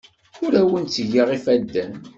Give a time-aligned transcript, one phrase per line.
[0.43, 1.93] Ur awen-ttgeɣ ifadden.